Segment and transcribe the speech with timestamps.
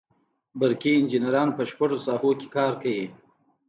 [0.59, 3.05] برقي انجینران په شپږو ساحو کې کار کوي.